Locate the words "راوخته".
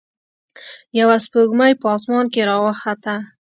2.49-3.15